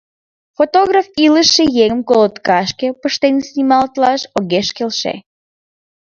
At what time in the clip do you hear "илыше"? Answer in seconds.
1.25-1.63